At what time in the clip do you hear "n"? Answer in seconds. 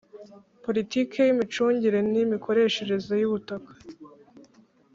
2.11-2.13